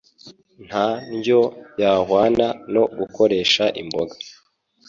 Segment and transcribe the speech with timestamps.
[0.67, 1.39] Nta ndyo
[1.81, 4.15] yahwana no gukoresha imboga